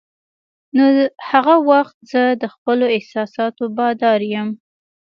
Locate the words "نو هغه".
0.75-1.55